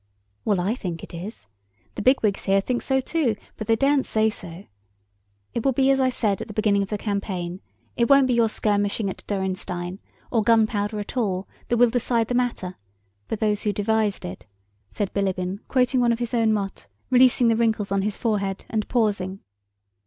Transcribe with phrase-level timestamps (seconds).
[0.45, 1.45] "Well, I think it is.
[1.93, 4.65] The bigwigs here think so too, but they daren't say so.
[5.53, 7.61] It will be as I said at the beginning of the campaign,
[7.95, 9.99] it won't be your skirmishing at Dürrenstein,
[10.31, 12.75] or gunpowder at all, that will decide the matter,
[13.27, 14.47] but those who devised it,"
[14.89, 18.89] said Bilíbin quoting one of his own mots, releasing the wrinkles on his forehead, and
[18.89, 19.41] pausing.